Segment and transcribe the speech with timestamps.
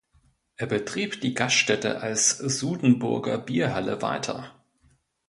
[0.55, 4.51] Er betrieb die Gaststätte als "Sudenburger Bierhalle" weiter.